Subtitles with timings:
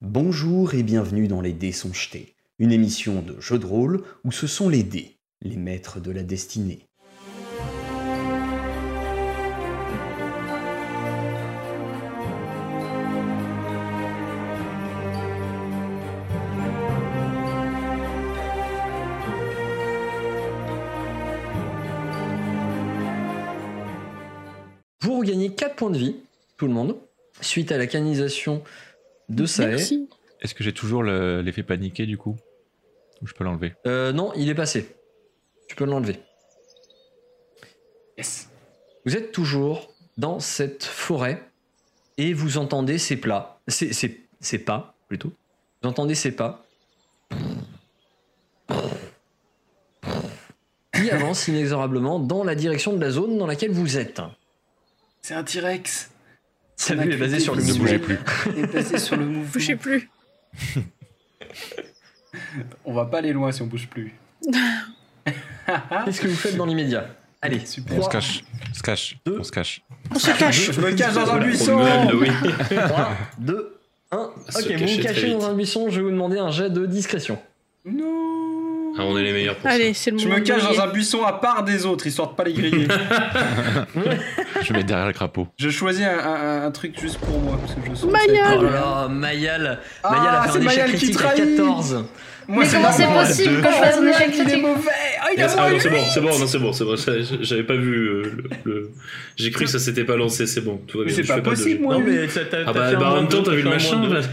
[0.00, 4.30] Bonjour et bienvenue dans Les Dés sont jetés, une émission de jeu de rôle où
[4.30, 6.86] ce sont les dés, les maîtres de la destinée.
[25.00, 26.14] Vous regagnez 4 points de vie,
[26.56, 26.96] tout le monde,
[27.40, 28.62] suite à la canisation
[29.28, 29.66] de Sae.
[29.68, 30.08] Merci.
[30.40, 32.36] Est-ce que j'ai toujours le- l'effet paniqué du coup?
[33.22, 33.74] Ou je peux l'enlever?
[33.86, 34.94] Euh, non, il est passé.
[35.68, 36.20] Tu peux l'enlever.
[38.16, 38.48] Yes.
[39.04, 41.42] Vous êtes toujours dans cette forêt
[42.16, 45.32] et vous entendez ces plats, ces, ces- ces pas plutôt.
[45.82, 46.64] Vous entendez ces pas
[50.94, 54.20] qui avancent inexorablement dans la direction de la zone dans laquelle vous êtes?
[55.22, 56.10] C'est un T-Rex.
[56.78, 57.84] Sa Son vue est basée sur le mouvement.
[57.84, 58.18] visuelle
[58.56, 59.50] est basée sur le mouvement.
[59.52, 60.08] Bougez plus.
[62.84, 64.14] On va pas aller loin si on bouge plus.
[66.04, 67.08] Qu'est-ce que vous faites dans l'immédiat?
[67.42, 67.98] Allez, Super.
[67.98, 69.38] On se cache, on se cache, Deux.
[69.40, 69.82] on se cache.
[70.14, 70.70] On se cache.
[70.72, 71.78] Je me cache dans un buisson.
[72.70, 73.78] 3, 2,
[74.10, 74.30] 1.
[74.48, 76.70] Se Ok, vous vous cacher cachez dans un buisson, je vais vous demander un jet
[76.70, 77.38] de discrétion.
[77.84, 78.37] Non.
[78.98, 81.24] Ah, on est les meilleurs pour Allez, c'est le Je me cache dans un buisson
[81.24, 82.88] à part des autres, histoire de pas les griller.
[84.62, 85.46] Je vais mettre derrière le crapaud.
[85.58, 87.58] je choisis un, un- un truc juste pour moi.
[87.60, 88.26] Parce que je sens Mayal.
[88.28, 88.70] que ça va Oh être- là
[89.02, 91.56] là, Mayal Ah, Mayal a fait c'est un échec Mayal qui critique à trahit.
[91.56, 92.04] 14
[92.50, 93.26] Moi, Mais comment c'est normal.
[93.26, 94.90] possible que je fasse un Ah, échec il est critique mauvais.
[95.20, 96.96] Ah, il a Ah, moins non, c'est bon, c'est bon, non, c'est bon, c'est bon.
[96.96, 98.72] ça, J'avais pas vu euh, le.
[98.72, 98.90] le-
[99.36, 101.16] J'ai cru que ça s'était pas lancé, c'est bon, tout va Mais bien.
[101.16, 101.94] c'est je pas fais de possible, moi.
[101.94, 102.16] Non lui.
[102.18, 103.78] mais t'as t'as- Ah t'as bah, fait un bah, en même temps, t'as vu le
[103.78, 104.26] fait un moins machin là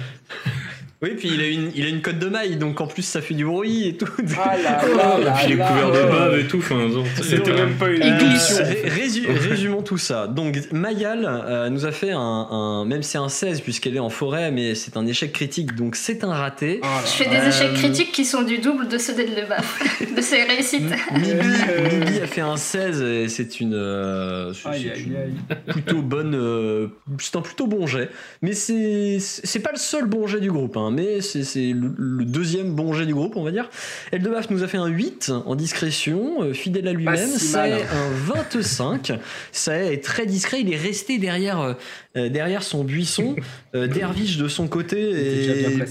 [1.02, 3.22] Oui, puis il a, une, il a une cote de maille, donc en plus ça
[3.22, 4.08] fait du bruit et tout.
[4.40, 5.68] Ah là là Et là puis les là.
[5.68, 6.88] couverts de bave et tout, enfin,
[7.22, 10.28] C'était même pas une Il résumons tout ça.
[10.28, 14.10] Donc Mayal euh, nous a fait un, un- même c'est un 16 puisqu'elle est en
[14.10, 16.80] forêt, mais c'est un échec critique, donc c'est un raté.
[16.82, 19.84] Oh Je fais des échecs critiques qui sont du double de ceux d'Elebaf,
[20.16, 20.84] de ses réussites.
[21.14, 25.34] Mibi, a fait un 16 et c'est une, euh, c'est- Aïe aïe une aïe.
[25.68, 26.88] plutôt bonne, euh,
[27.20, 28.10] c'est un plutôt bon jet.
[28.42, 32.26] Mais c'est c'est pas le seul bon jet du groupe, hein, mais c'est le, le
[32.26, 33.70] deuxième bon jet du groupe, on va dire.
[34.12, 37.30] Eldebaf nous a fait un 8 en discrétion, euh, fidèle à lui-même.
[37.30, 39.14] Si C'est un 25.
[39.52, 40.62] Ça est très discret.
[40.62, 41.74] Il est resté derrière, euh,
[42.18, 43.36] euh, derrière son buisson.
[43.76, 45.10] Euh, Dervish de son côté.
[45.10, 45.86] Était déjà bien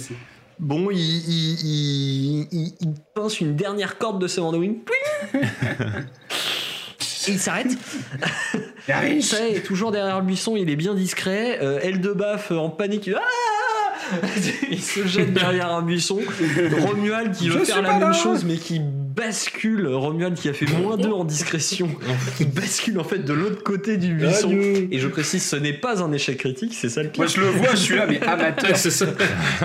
[0.59, 4.79] bon, il, il, il- il- il pince une dernière corde de ses Wing.
[7.27, 7.69] Il s'arrête.
[8.89, 9.21] Est.
[9.23, 11.59] Ça est toujours derrière le buisson, il est bien discret.
[11.63, 13.11] Euh, euh, en panique.
[13.15, 13.21] Ah
[14.71, 16.21] il se jette derrière un buisson.
[16.81, 19.87] Romuald qui veut faire la même chose mais qui bascule.
[19.87, 21.89] Romuald qui a fait moins 2 en discrétion.
[22.37, 24.51] qui bascule en fait de l'autre côté du buisson.
[24.51, 27.25] Et je précise, ce n'est pas un échec critique, c'est ça le pire.
[27.25, 28.71] Moi je le vois, je suis là, mais amateur.
[28.71, 29.07] Ouais, c'est ça.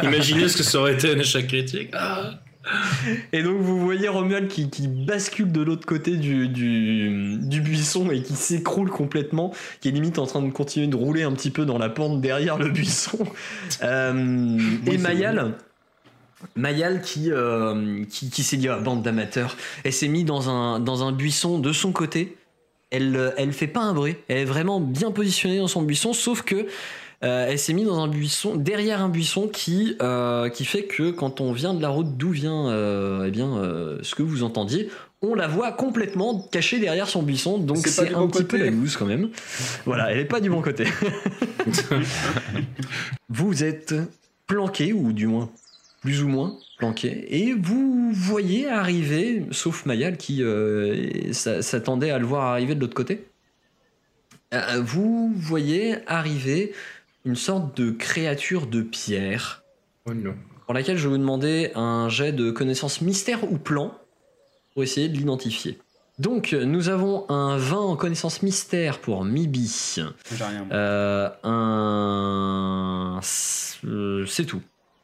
[0.04, 1.90] Imaginez ce que ça aurait été un échec critique.
[1.94, 2.40] Ah.
[3.34, 8.10] Et donc vous voyez Romuald qui, qui bascule de l'autre côté du, du, du buisson
[8.12, 11.52] et qui s'écroule complètement, qui est limite en train de continuer de rouler un petit
[11.52, 13.20] peu dans la pente derrière le buisson.
[13.82, 15.56] Euh, et Mayal,
[16.56, 20.80] Mayal qui, euh, qui, qui s'est dit ah, bande d'amateurs, elle s'est mise dans un,
[20.80, 22.38] dans un buisson de son côté.
[22.92, 26.42] Elle, elle fait pas un bruit, elle est vraiment bien positionnée dans son buisson, sauf
[26.42, 26.68] que
[27.24, 31.12] euh, elle s'est mise dans un buisson, derrière un buisson qui, euh, qui fait que
[31.12, 34.44] quand on vient de la route d'où vient euh, eh bien, euh, ce que vous
[34.44, 34.90] entendiez,
[35.22, 38.70] on la voit complètement cachée derrière son buisson, donc C'est un bon petit peu la
[38.70, 39.30] loose quand même.
[39.86, 40.86] Voilà, elle est pas du bon côté.
[43.30, 43.94] vous êtes
[44.48, 45.50] planqué, ou du moins
[46.02, 52.20] plus ou moins planqué, et vous voyez arriver, sauf Mayal qui euh, s'a- s'attendait à
[52.20, 53.26] le voir arriver de l'autre côté,
[54.54, 56.72] euh, vous voyez arriver
[57.30, 59.64] une sorte de créature de pierre
[60.06, 60.34] Oh non.
[60.66, 63.94] pour laquelle je vais vous demander un jet de connaissance mystère ou plan
[64.74, 65.78] pour essayer de l'identifier.
[66.18, 69.96] Donc, nous avons un 20 en connaissance mystère pour Mibi.
[70.36, 70.66] J'ai rien.
[70.66, 70.76] moi.
[70.76, 73.20] Euh, un.
[73.86, 74.62] euh, C'est tout.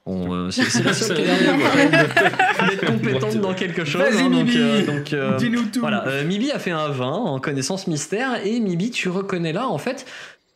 [0.07, 4.01] On, euh, c'est c'est la seule qui a l'air d'être- d'être compétente dans quelque chose.
[4.03, 4.57] Vas-y, hein, donc, Mibi.
[4.59, 5.79] euh, donc, euh, Dis-nous tout.
[5.79, 9.67] voilà, euh, Mibi a fait un 20 en connaissance mystère et Mibi, tu reconnais là
[9.67, 10.05] en fait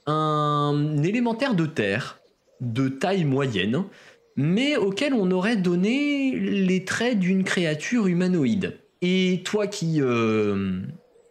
[0.09, 2.19] un élémentaire de terre
[2.61, 3.85] de taille moyenne,
[4.35, 8.77] mais auquel on aurait donné les traits d'une créature humanoïde.
[9.01, 10.81] Et toi qui euh,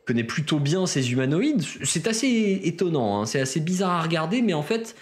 [0.07, 4.55] connais plutôt bien ces humanoïdes, c'est assez étonnant, hein, c'est assez bizarre à regarder, mais
[4.55, 4.97] en fait,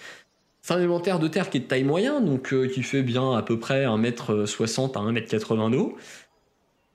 [0.61, 3.33] c'est un élémentaire de terre qui est de taille moyenne, donc euh, qui fait bien
[3.33, 5.97] à peu près 1m60 à 1m80 d'eau,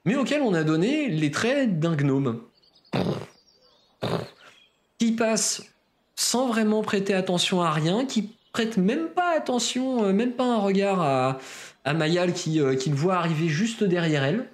[0.04, 2.42] mais auquel on a donné les traits d'un gnome.
[4.98, 5.71] Qui passe
[6.16, 10.58] sans vraiment prêter attention à rien, qui prête même pas attention, euh, même pas un
[10.58, 11.38] regard à,
[11.84, 14.46] à Mayal qui, euh, qui le voit arriver juste derrière elle.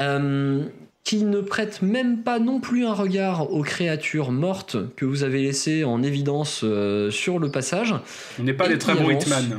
[0.00, 0.64] Euh,
[1.08, 5.42] qui ne prête même pas non plus un regard aux créatures mortes que vous avez
[5.42, 7.94] laissées en évidence euh, sur le passage,
[8.38, 9.58] On n'est pas des très bons hitman.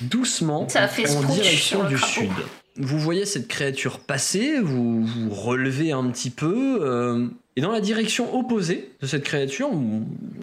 [0.00, 2.30] doucement Ça a fait en direction du sud.
[2.76, 7.80] Vous voyez cette créature passer, vous vous relevez un petit peu, euh, et dans la
[7.80, 9.70] direction opposée de cette créature,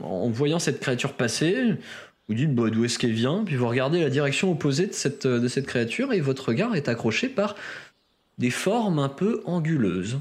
[0.03, 1.55] en voyant cette créature passer,
[2.27, 5.25] vous dites bah, d'où est-ce qu'elle vient, puis vous regardez la direction opposée de cette,
[5.25, 7.55] de cette créature, et votre regard est accroché par
[8.37, 10.19] des formes un peu anguleuses.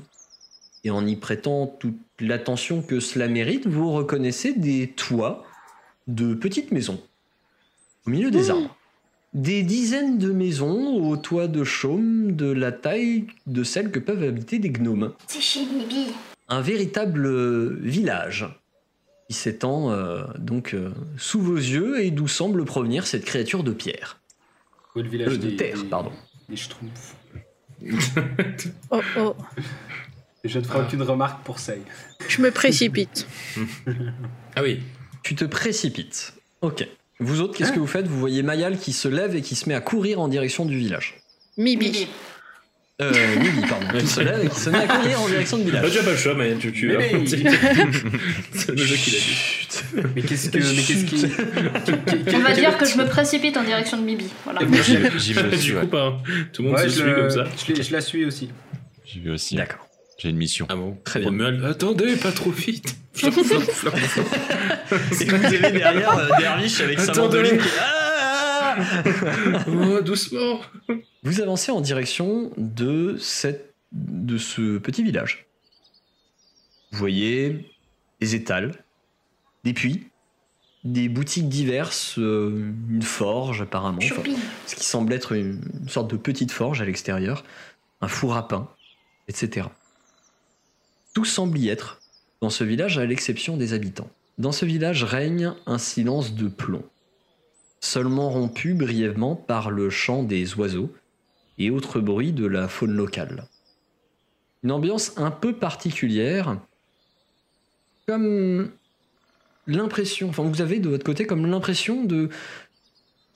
[0.84, 5.44] Et en y prêtant toute l'attention que cela mérite, vous reconnaissez des toits
[6.06, 7.00] de petites maisons
[8.06, 8.76] au milieu des arbres.
[9.34, 14.22] Des dizaines de maisons aux toits de chaume de la taille de celles que peuvent
[14.22, 15.12] habiter des gnomes.
[15.26, 16.12] C'est chez Mibi.
[16.48, 18.46] Un véritable euh, village
[19.28, 23.72] qui s'étend euh, donc euh, sous vos yeux et d'où semble provenir cette créature de
[23.72, 24.20] pierre.
[24.94, 26.12] Le village Euh, de des, terre, des- pardon.
[26.48, 27.16] des schtroumpfs.
[28.90, 29.34] Oh oh,
[30.44, 31.74] Et je ne ferai aucune remarque pour ça.
[32.28, 33.26] je me précipite.
[34.54, 34.80] Ah oui.
[35.22, 36.32] Tu te précipites.
[36.62, 36.86] Ok.
[37.18, 38.06] Vous autres, qu'est-ce que vous faites?
[38.06, 40.78] Vous voyez Mayal qui se lève et qui se met à courir en direction du
[40.78, 41.16] village.
[41.58, 41.86] Mibi.
[41.88, 42.08] Mibi.
[43.02, 43.98] Euh, Lily, pardon.
[43.98, 45.92] Qui se lève et qui se met à courir en direction du Bah, village.
[45.92, 47.10] tu as pas le choix, mais tu, tu Mais.
[47.26, 49.34] C'est le jeu qui l'a dit.
[49.34, 49.84] Chut.
[50.14, 50.56] Mais qu'est-ce que.
[50.58, 51.26] Mais qu'est-ce qui.
[52.36, 54.28] On va dire que je me précipite en direction de Mibi.
[54.44, 54.60] Voilà.
[54.82, 55.86] J'y j'y vais aussi, du coup, ouais.
[55.88, 56.18] pas.
[56.54, 57.44] Tout le monde Ouais, se je, suit le- comme ça.
[57.68, 58.50] je l'ai- je la suis aussi.
[59.04, 59.56] J'y vais aussi.
[59.56, 59.86] D'accord.
[60.18, 60.64] J'ai une mission.
[60.70, 61.28] Ah bon Très bien.
[61.28, 62.96] Romuald, attendez, pas trop vite.
[63.12, 63.92] Flop, flop, flop.
[65.20, 67.36] Et vous avez derrière euh, Dervish avec sa Attendez.
[67.42, 67.95] mandoline qui- Ah
[69.68, 70.60] Oh, doucement.
[71.22, 75.46] Vous avancez en direction de, cette, de ce petit village.
[76.92, 77.70] Vous voyez
[78.20, 78.72] des étals,
[79.64, 80.08] des puits,
[80.84, 84.22] des boutiques diverses, euh, une forge apparemment, enfin,
[84.66, 87.44] ce qui semble être une, une sorte de petite forge à l'extérieur,
[88.00, 88.68] un four à pain,
[89.28, 89.66] etc.
[91.12, 92.00] Tout semble y être
[92.40, 94.10] dans ce village à l'exception des habitants.
[94.38, 96.84] Dans ce village règne un silence de plomb,
[97.86, 100.92] seulement rompu brièvement par le chant des oiseaux
[101.58, 103.44] et autres bruits de la faune locale.
[104.62, 106.58] Une ambiance un peu particulière,
[108.06, 108.70] comme
[109.66, 112.28] l'impression, enfin vous avez de votre côté comme l'impression de,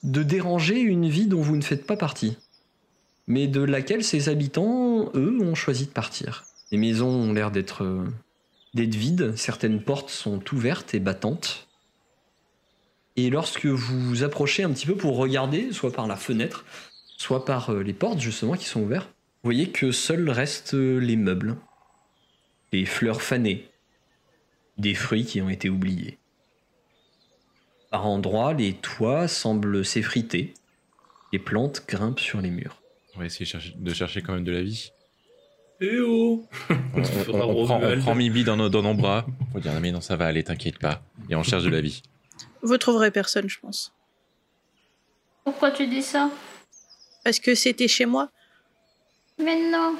[0.03, 2.37] déranger une vie dont vous ne faites pas partie,
[3.27, 6.43] mais de laquelle ces habitants, eux, ont choisi de partir.
[6.71, 8.05] Les maisons ont l'air d'être
[8.73, 11.67] d'être vides, certaines portes sont ouvertes et battantes.
[13.17, 16.65] Et lorsque vous vous approchez un petit peu pour regarder, soit par la fenêtre,
[17.17, 19.09] soit par euh, les portes justement qui sont ouvertes,
[19.43, 21.57] vous voyez que seuls restent euh, les meubles,
[22.71, 23.67] les fleurs fanées,
[24.77, 26.17] des fruits qui ont été oubliés.
[27.89, 30.53] Par endroits, les toits semblent s'effriter,
[31.33, 32.81] les plantes grimpent sur les murs.
[33.15, 34.91] On va essayer de chercher, quand même de la vie.
[35.81, 36.47] Eh oh
[36.95, 38.01] On, prend, on Romuald.
[38.01, 39.25] prend Mibi dans nos, dans nos bras.
[39.49, 41.01] On va dire, mais non, ça va aller, t'inquiète pas.
[41.29, 42.01] Et on cherche de la vie.
[42.63, 43.93] Vous trouverez personne, je pense.
[45.43, 46.29] Pourquoi tu dis ça?
[47.23, 48.29] Parce que c'était chez moi.
[49.39, 49.95] Mais non.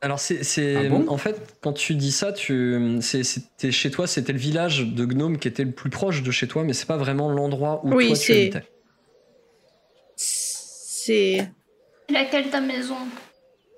[0.00, 1.08] Alors c'est, c'est- Ah bon?
[1.08, 5.04] en fait quand tu dis ça, tu, c'est- c'était chez toi, c'était le village de
[5.04, 7.92] Gnome qui était le plus proche de chez toi, mais c'est pas vraiment l'endroit où
[7.94, 8.62] Oui, toi tu c'est- habitais.
[10.16, 11.50] C'est.
[12.10, 12.96] Laquelle ta maison?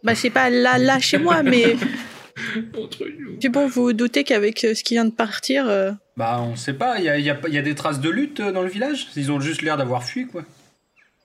[0.02, 1.76] Bah, c'est pas là, là chez moi, mais.
[2.78, 3.38] Entre nous.
[3.38, 5.68] Puis bon, vous vous doutez qu'avec euh, ce qui vient de partir.
[5.68, 6.98] euh, Bah, on sait pas.
[6.98, 8.52] Il y a, il y a pas- il y a des traces de lutte euh,
[8.52, 9.06] dans le village?
[9.16, 10.44] Ils ont juste l'air d'avoir fui, quoi.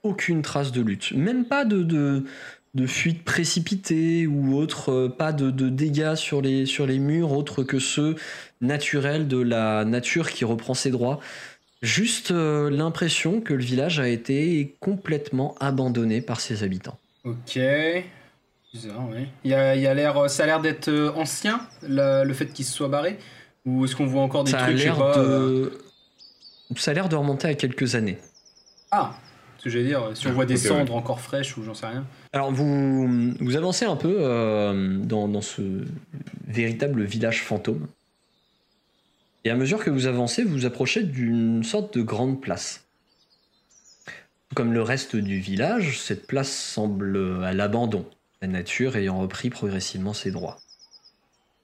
[0.02, 2.24] Aucune trace de lutte, même pas de, de,
[2.74, 7.32] de fuite précipitée ou autre, euh, pas de, de dégâts sur les, sur les murs
[7.32, 8.16] autres que ceux
[8.62, 11.20] naturels de la nature qui reprend ses droits.
[11.82, 16.98] Juste euh, l'impression que le village a été complètement abandonné par ses habitants.
[17.24, 17.58] Ok.
[18.72, 19.26] Bizarre, oui.
[19.44, 22.46] Il y a, il y a l'air, ça a l'air d'être ancien, le, le fait
[22.46, 23.18] qu'il se soit barré
[23.66, 25.70] Ou est-ce qu'on voit encore des Ça trucs, l'air pas euh,
[26.70, 26.78] de...
[26.78, 28.18] Ça a l'air de remonter à quelques années.
[28.92, 29.16] Ah
[29.58, 30.68] Ce que j'allais dire, si on voit des ouais.
[30.68, 32.06] cendres encore fraîches ou j'en sais rien.
[32.32, 35.62] Alors vous, vous avancez un peu euh, dans, dans ce
[36.46, 37.86] véritable village fantôme.
[39.44, 42.84] Et à mesure que vous avancez, vous vous approchez d'une sorte de grande place.
[44.54, 48.06] Comme le reste du village, cette place semble à l'abandon,
[48.42, 50.58] la nature ayant repris progressivement ses droits.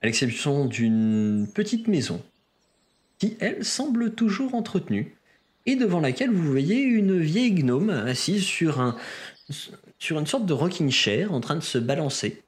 [0.03, 2.23] À l'exception d'une petite maison,
[3.19, 5.17] qui, elle, semble toujours entretenue,
[5.65, 8.97] et devant laquelle vous voyez une vieille gnome assise sur un,
[9.99, 12.43] sur une sorte de rocking chair en train de se balancer.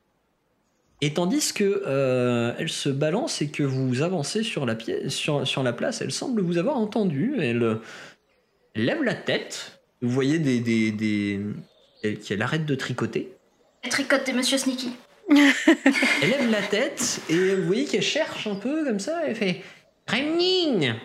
[1.00, 5.46] Et tandis que euh, elle se balance et que vous avancez sur la, pièce, sur,
[5.46, 7.34] sur la place, elle semble vous avoir entendu.
[7.38, 7.78] Elle,
[8.75, 9.80] lève la tête.
[10.00, 10.61] Vous voyez des.
[10.61, 11.40] des, des...
[12.16, 13.32] qu'elle arrête de tricoter.
[13.82, 14.90] Elle tricote Monsieur Sneaky.
[15.30, 19.22] Elle lève la tête et vous voyez qu'elle cherche un peu comme ça.
[19.26, 19.62] Elle fait
[20.06, 20.96] Remnine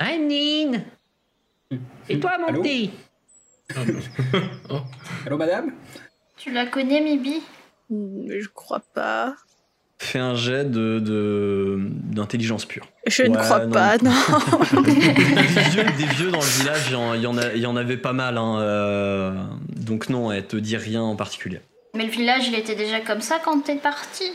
[0.00, 0.84] Remnine
[2.08, 2.90] Et toi, mon Allô petit?
[5.26, 5.72] Allô, madame?
[6.36, 7.42] Tu la connais, Mibi?
[7.90, 9.34] Hmm, Je crois pas.
[9.98, 12.86] Fais un jet de, de- d'intelligence pure.
[13.06, 13.72] Je ne crois non.
[13.72, 14.12] pas, non.
[14.82, 14.92] des,
[15.70, 17.66] vieux, des vieux dans le village, il y en, il y en a- il y
[17.66, 18.36] en avait pas mal.
[18.36, 19.32] hein, euh,
[19.74, 21.60] donc non, elle te dit rien en particulier.
[21.96, 24.30] Mais le village, il était déjà comme ça quand t'es parti.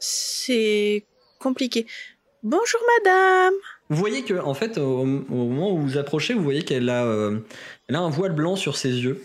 [0.00, 1.06] C'est
[1.38, 1.86] compliqué.
[2.42, 3.54] Bonjour madame.
[3.88, 7.04] Vous voyez que, en fait, au, au moment où vous approchez, vous voyez qu'elle a,
[7.04, 7.38] euh,
[7.88, 9.22] elle a un voile blanc sur ses yeux.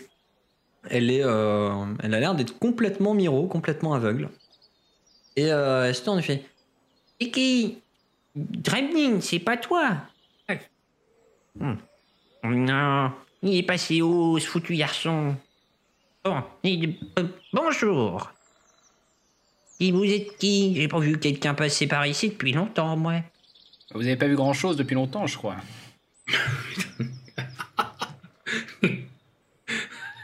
[0.88, 4.28] Elle est, euh, elle a l'air d'être complètement miro, complètement aveugle.
[5.34, 6.44] Et euh, elle se tourne et fait
[7.18, 7.78] qui
[8.36, 9.96] Dremlin, c'est pas toi
[11.58, 11.74] Hmm.
[12.44, 13.10] Non,
[13.42, 15.34] il est passé où, ce foutu garçon
[16.28, 18.30] Bon, il- euh, bonjour.
[19.80, 20.74] Et vous êtes qui?
[20.76, 23.14] J'ai pas vu quelqu'un passer par ici depuis longtemps, moi.
[23.94, 25.56] Vous avez pas vu grand chose depuis longtemps, je crois.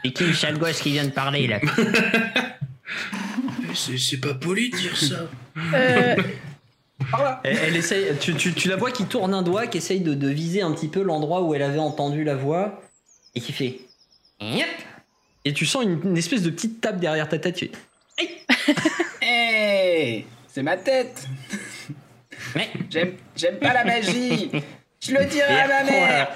[0.05, 1.61] Et qui le sale gosse qui vient de parler là?
[3.75, 5.21] C'est c'est pas poli de dire ça.
[5.73, 6.17] Euh,
[7.45, 10.13] elle, elle essaye, tu, tu- tu la vois qui tourne un doigt, qui essaye de,
[10.13, 12.83] de viser un petit peu l'endroit où elle avait entendu la voix,
[13.35, 13.81] et qui fait.
[14.43, 14.67] Yep.
[15.45, 17.55] Et tu sens une, une espèce de petite tape derrière ta tête.
[17.57, 17.71] tu
[18.17, 18.75] fais,
[19.23, 21.27] Hey C'est ma tête
[22.55, 22.69] Mais.
[22.91, 24.51] J'aime j'aime pas la magie
[25.01, 26.29] Je le Et dirai à ma mère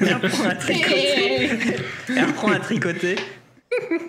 [0.00, 1.50] elle reprend à tricoter.
[2.08, 3.16] Elle reprend à tricoter.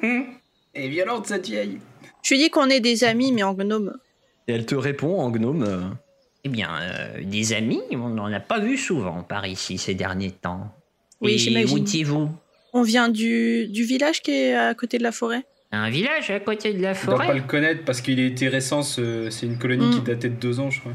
[0.02, 0.26] Elle
[0.74, 1.80] est violente, cette vieille
[2.22, 3.96] je lui dis qu'on est des amis, mais en gnome.
[4.48, 5.64] Et elle te répond en gnome.
[5.64, 5.82] euh,
[6.44, 10.32] Eh bien, euh, des amis, on n'en a pas vu souvent par ici ces derniers
[10.32, 10.70] temps.
[11.22, 11.74] Oui, Et.
[11.74, 12.30] Où étiez-vous
[12.74, 15.44] On vient du, du village qui est à côté de la forêt.
[15.72, 18.48] Un village à côté de la Je dois pas forêt le connaître parce qu'il était
[18.48, 19.92] récent, ce- c'est une colonie Mm.
[19.96, 20.94] qui datait de deux ans, je crois.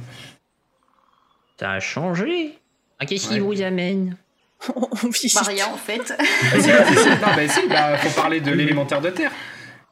[1.59, 2.59] Ça a changé.
[2.99, 4.17] Ah, Qu'est-ce qui vous amène
[4.75, 5.35] On, on visite.
[5.35, 5.99] Maria, en fait.
[6.19, 9.31] Bah, si, si, si, non, bah, si, bah, faut parler de l'élémentaire de terre.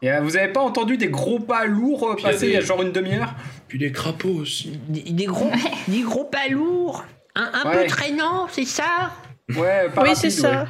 [0.00, 2.32] Et euh, vous avez pas entendu des gros pas lourds euh, Puis il y a
[2.32, 3.34] passer il y a des- genre une demi-heure
[3.68, 4.78] Puis les crapauds aussi.
[4.88, 5.50] des, des gros,
[5.86, 7.04] des gros pas lourds
[7.36, 7.82] Un, un Ouais.
[7.84, 9.12] peu traînants, c'est ça?
[9.56, 10.62] Ouais, pas Oui, c'est ça.
[10.62, 10.68] ouais.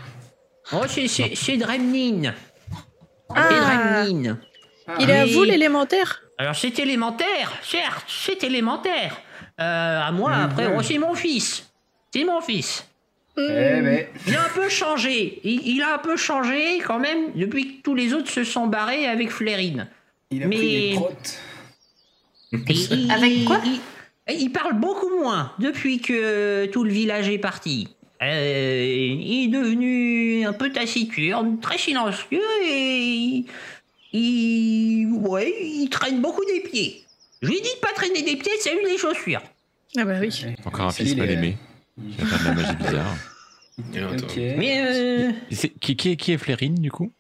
[0.73, 2.35] Oh, c'est- c'est c'est Dremlin.
[3.35, 3.49] Ah.
[3.51, 4.39] C'est Dremlin.
[4.87, 6.23] Ah, Il est à vous l'élémentaire?
[6.39, 9.17] Alors, c'est élémentaire, certes, c'est élémentaire.
[9.61, 10.45] Euh, à moi, Mhm.
[10.45, 11.69] après, oh, c'est mon fils.
[12.13, 12.85] C'est mon fils.
[13.37, 13.85] Eh Hmm.
[13.85, 15.41] ben, Il a un peu changé.
[15.45, 18.67] Il, il a un peu changé quand même depuis que tous les autres se sont
[18.67, 19.89] barrés avec Flérine.
[20.31, 21.39] il a Mais- pris des protes.
[22.53, 23.61] Et il- Avec quoi?
[23.65, 23.81] il,
[24.41, 27.89] il parle beaucoup moins depuis que tout le village est parti.
[28.23, 28.87] Euh,
[29.21, 33.47] il est devenu un peu taciturne, très silencieux et il,
[34.13, 37.03] il- ouais, il traîne beaucoup des pieds.
[37.43, 39.43] Je lui ai dit de pas traîner des pieds, c'est une des chaussures.
[39.97, 40.31] Ah bah oui.
[40.65, 41.57] Encore un fils mal aimé.
[41.99, 43.17] Qui va faire de la magie bizarre.
[44.37, 45.33] Mais euh,
[45.81, 47.11] Qui, qui, est- qui est Flérine du coup?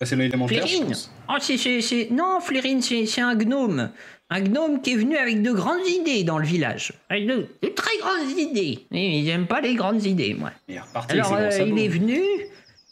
[0.00, 0.94] Ah, c'est l'élémentaire, Flérine
[1.28, 3.90] oh, c'est, c'est- c'est- Non, Flérine, c'est, c'est un gnome.
[4.30, 6.92] Un gnome qui est venu avec de grandes idées dans le village.
[7.08, 8.86] Avec de, de très grandes idées.
[8.92, 10.50] Et j'aime pas les grandes idées, moi.
[10.68, 12.20] Il est reparti Alors, euh, il est venu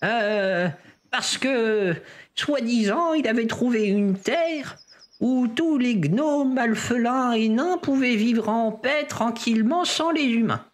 [0.02, 0.68] euh,
[1.10, 1.94] parce que,
[2.34, 4.76] soi-disant, il avait trouvé une terre
[5.20, 10.64] où tous les gnomes, alphelins et nains pouvaient vivre en paix tranquillement sans les humains.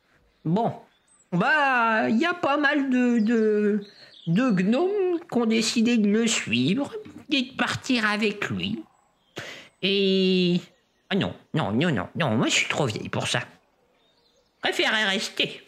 [0.45, 0.73] Bon,
[1.33, 3.81] bah, il y a pas mal de, de,
[4.27, 6.93] de gnomes qui ont décidé de le suivre
[7.31, 8.83] et de partir avec lui.
[9.83, 10.61] Et...
[11.11, 13.41] Ah non, non, non, non, non, moi je suis trop vieille pour ça.
[14.63, 15.61] Préférerais rester.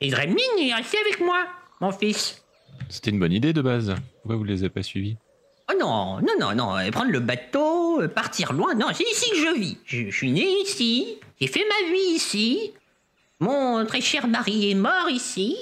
[0.00, 1.46] Et Dremlin, il est resté avec moi,
[1.80, 2.42] mon fils.
[2.88, 3.94] C'était une bonne idée de base.
[4.22, 5.16] Pourquoi vous les avez pas suivis?
[5.70, 9.30] Oh non, non, non, non, euh, prendre le bateau, euh, partir loin, non, c'est ici
[9.30, 9.78] que je vis.
[9.86, 12.72] Je, je suis né ici, j'ai fait ma vie ici.
[13.40, 15.56] Mon très cher mari est mort ici.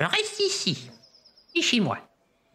[0.00, 0.90] Je reste ici,
[1.56, 1.98] et chez moi.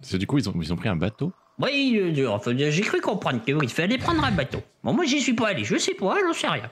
[0.09, 1.33] Que du coup, ils ont, ils ont pris un bateau?
[1.59, 4.61] Oui, euh, euh, enfin, j'ai cru comprendre qu'il fallait prendre un bateau.
[4.83, 6.69] Bon, moi, j'y suis pas allé, je sais pas, j'en sais rien.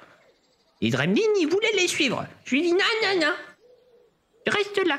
[0.82, 2.26] Et Dremlin, il voulait les suivre.
[2.46, 4.98] Je lui ai dit, non, non, non, reste là.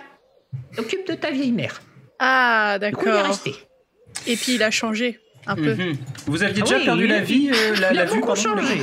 [0.78, 1.80] Occupe de ta vieille mère.
[2.20, 3.26] Ah, Du coup, il est d'accord.
[3.26, 3.54] resté.
[4.26, 5.74] Et puis il a changé un peu.
[5.74, 5.96] Mhm.
[6.26, 8.20] Vous aviez Ah déjà oui, perdu il la vie, euh, la, Il la a vue,
[8.20, 8.82] pardon, changé.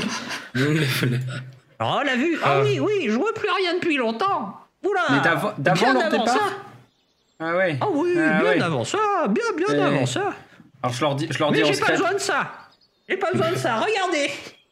[1.81, 2.61] Oh, la vue Ah Ah.
[2.63, 4.57] oui, oui, je vois plus rien depuis longtemps.
[4.85, 6.39] Oula Mais d'avant- leur départ ça.
[7.39, 7.77] Ah ouais.
[7.79, 8.61] Ah oui, Ah bien ouais.
[8.61, 8.97] avant ça,
[9.29, 9.79] bien, bien Eh.
[9.81, 10.33] avant ça.
[10.81, 12.51] Alors je leur dis, je leur dis Mais j'ai pas besoin de ça.
[13.07, 14.29] J'ai pas besoin de ça, regardez.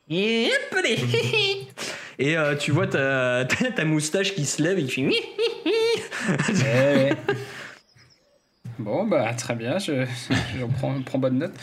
[0.10, 0.50] Et.
[2.20, 5.24] Et euh, tu vois ta, ta, ta moustache qui se lève et qui fait.
[6.50, 7.34] Eh.
[8.80, 11.54] Bon, bah très bien, je, je prends, prends bonne note.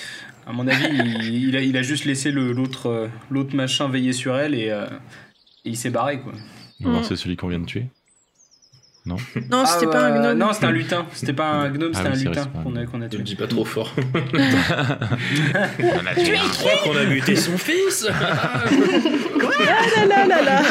[0.46, 3.88] À mon avis, il, il a, il a juste laissé le- l'autre euh, l'autre machin
[3.88, 4.86] veiller sur elle et, euh,
[5.64, 6.32] et il s'est barré quoi.
[6.80, 7.06] On va voir Mm.
[7.06, 7.86] c'est celui qu'on vient de tuer.
[9.06, 9.16] Non,
[9.52, 10.38] Ah, c'était pas un bah, gnome.
[10.38, 11.06] Non, c'était un lutin.
[11.12, 13.18] C'était pas un gnome, Ah c'était oui, un lutin qu'on a, qu'on a Ne tué.
[13.18, 13.92] le dis pas trop fort.
[14.34, 16.48] On a tué un.
[16.48, 18.08] Crois qu'on a buté son fils.
[19.96, 20.62] Ah là là là là.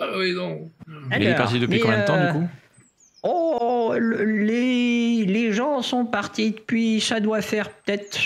[0.00, 0.70] ah oui, non.
[1.16, 2.48] Il est parti depuis combien de temps, euh, du coup
[3.22, 8.18] Oh, le- les, les gens sont partis depuis, ça doit faire peut-être,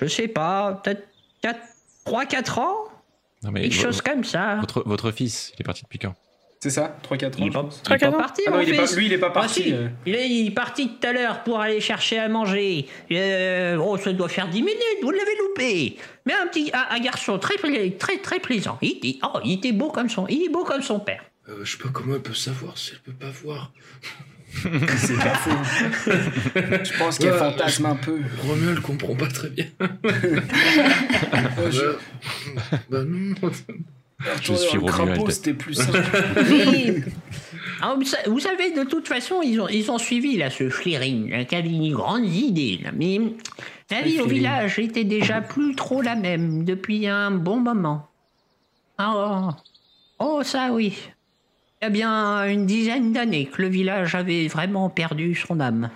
[0.00, 1.02] je sais pas, peut-être
[2.06, 2.76] 3-4 ans
[3.42, 4.56] Non, mais Quelque chose comme ça.
[4.60, 6.14] votre, votre fils, il est parti depuis quand?
[6.64, 7.30] C'est ça 3-4 ans.
[7.40, 9.12] Il pas, il est pas 3-4 ans parti, Ah non, il est pas- lui, il
[9.12, 9.62] est pas Ah, parti.
[9.64, 9.72] si.
[9.74, 9.88] euh.
[10.06, 12.86] Il est, il est parti tout à l'heure pour aller chercher à manger.
[13.12, 15.98] Euh, oh, ça doit faire 10 minutes, vous l'avez loupé.
[16.24, 17.56] Mais un petit un, un garçon très,
[17.98, 18.78] très, très plaisant.
[18.80, 21.22] Il, était- oh, il était beau comme son, il est beau comme son père.
[21.50, 23.70] Euh, je sais pas comment elle peut savoir si elle peut pas voir.
[24.96, 25.50] C'est pas faux.
[26.06, 28.16] je pense qu'elle Ouais, fantasme un peu.
[28.46, 29.66] Romuald comprend pas très bien.
[31.70, 31.96] Je-
[32.88, 33.04] Bah, bah
[34.56, 34.86] suis Romuald.
[35.12, 36.02] crapaud, c'était plus simple.
[36.50, 37.02] Mais-
[37.80, 40.70] Ah, vous sa- vous savez, de toute façon, ils ont, ils ont suivi là, ce
[40.70, 42.80] Flirin, là, qui avait une grande idée.
[42.82, 42.90] Là.
[42.94, 43.20] Mais
[43.90, 48.08] la vie au village était déjà plus trop la même depuis un bon moment.
[48.98, 49.48] Oh,
[50.18, 50.96] oh ça oui.
[51.82, 55.90] Il y a bien une dizaine d'années que le village avait vraiment perdu son âme.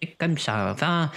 [0.00, 0.70] C'est comme ça.
[0.72, 1.10] Enfin,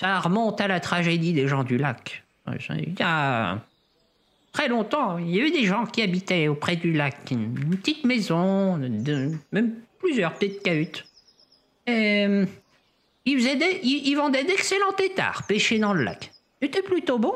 [0.00, 2.22] ça remonte à la tragédie des gens du lac.
[2.68, 3.58] Il y a
[4.52, 7.30] très longtemps, il y avait des gens qui habitaient auprès du lac.
[7.30, 8.76] Une petite maison,
[9.52, 11.04] même plusieurs petites cahutes.
[11.88, 12.46] Euh,
[13.24, 16.32] ils, vendaient d'excellents têtards pêchés dans le lac.
[16.60, 17.34] C'était plutôt bon.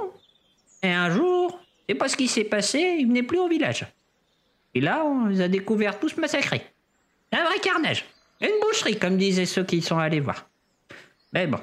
[0.83, 3.87] Et un jour, c'est pas ce qui s'est passé, ils venaient plus au village.
[4.75, 6.63] Et là, on les a découverts tous massacrés.
[7.33, 8.05] Un vrai carnage.
[8.41, 10.49] Une boucherie, comme disaient ceux qui sont allés voir.
[11.33, 11.61] Mais bon.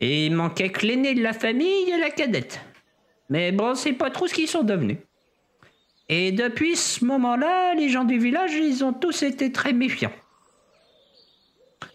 [0.00, 2.60] Et il manquait que l'aîné de la famille et la cadette.
[3.28, 4.98] Mais bon, c'est pas trop ce qu'ils sont devenus.
[6.08, 10.12] Et depuis ce moment-là, les gens du village, ils ont tous été très méfiants.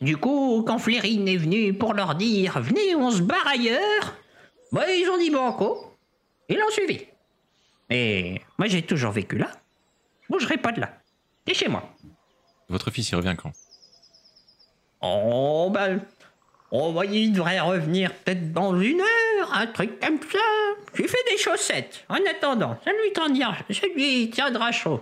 [0.01, 4.15] Du coup, quand Flérine est venu pour leur dire Venez, on se barre ailleurs,
[4.71, 5.95] bah, ils ont dit Banco.
[6.49, 6.99] Ils l'ont suivi.
[7.89, 9.49] Et moi, j'ai toujours vécu là.
[10.23, 10.93] Je bougerai pas de là.
[11.47, 11.89] C'est chez moi.
[12.69, 13.51] Votre fils, il revient quand?
[15.01, 16.01] Oh, ben.
[16.71, 19.07] Oh, bah, il devrait revenir peut-être dans une heure,
[19.53, 20.39] un truc comme ça.
[20.95, 22.03] J'ai fait des chaussettes.
[22.09, 25.01] En attendant, ça lui tiendra, ça lui tiendra chaud.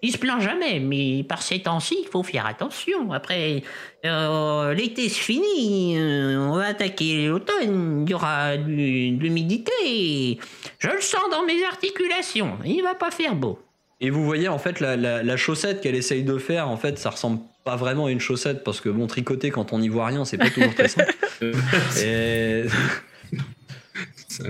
[0.00, 3.10] Il se plaint jamais, mais par ces temps-ci, il faut faire attention.
[3.10, 3.64] Après,
[4.06, 10.38] euh, l'été se finit, euh, on va attaquer l'automne, il y aura du- de l'humidité.
[10.78, 13.58] Je le sens dans mes articulations, il va pas faire beau.
[14.00, 16.96] Et vous voyez en fait la, la- la chaussette qu'elle essaye de faire, en fait
[16.96, 20.06] ça ressemble pas vraiment à une chaussette parce que bon tricoter quand on n'y voit
[20.06, 21.12] rien c'est pas toujours très simple.
[21.42, 21.52] Et
[21.90, 22.64] C'est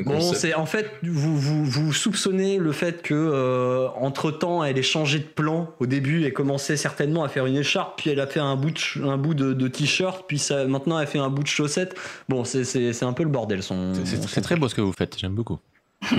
[0.05, 4.83] bon c'est en fait vous, vous, vous soupçonnez le fait que entre temps elle ait
[4.83, 5.73] changé de plan.
[5.81, 8.71] Au début elle commençait certainement à faire une écharpe puis elle a fait un bout
[8.71, 11.49] de, ch- un bout de, de t-shirt puis ça, maintenant elle fait un bout de
[11.49, 11.97] chaussette.
[12.29, 13.95] Bon c'est- c'est c'est un peu le bordel son.
[14.05, 15.59] C'est- son très beau ce que vous faites, j'aime beaucoup.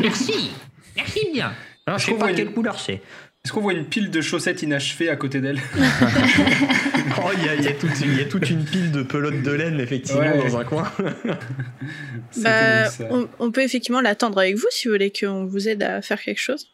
[0.00, 0.50] Merci,
[0.94, 1.52] merci bien.
[1.86, 3.00] Alors, je sais pas quelle couleur c'est.
[3.46, 5.60] Est-ce qu'on voit une pile de chaussettes inachevées à côté d'elle
[7.24, 9.02] Oh, il y, a- il y a toute- il y a toute une pile de
[9.04, 10.38] pelotes de laine effectivement Ouais.
[10.50, 10.90] dans un coin.
[12.42, 16.02] Bah, on, on peut effectivement l'attendre avec vous si vous voulez qu'on vous aide à
[16.02, 16.66] faire quelque chose.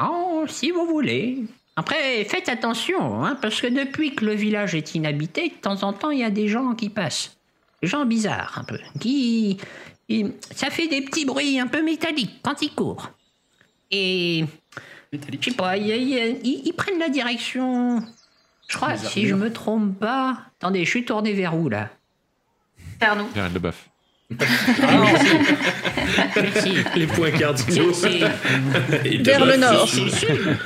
[0.00, 1.44] Oh, si vous voulez.
[1.76, 5.92] Après, faites attention, hein, parce que depuis que le village est inhabité, de temps en
[5.92, 7.36] temps, il y a des gens qui passent.
[7.82, 8.78] Des gens bizarres, un peu.
[9.00, 9.58] Qui.
[10.08, 13.10] qui- ça fait des petits bruits un peu métalliques quand ils courent.
[13.90, 14.44] Et.
[15.18, 15.42] Métallique.
[15.44, 18.02] Je sais pas, ils, prennent la direction.
[18.68, 19.46] Je crois, Les si je armures.
[19.48, 20.38] me trompe pas.
[20.58, 21.90] Attendez, je suis tourné vers où là?
[23.00, 23.28] Vers nous.
[23.34, 23.88] Vers le bœuf.
[26.36, 26.74] Merci.
[26.96, 27.92] Les points cardinaux.
[27.92, 28.18] C'est-
[29.22, 29.88] Vers le nord.
[29.88, 30.56] C'est le sud.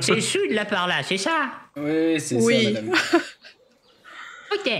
[0.00, 1.50] C'est sud là par là, c'est ça?
[1.76, 2.64] Oui, c'est Oui.
[2.64, 2.90] ça, madame.
[4.54, 4.72] Ok.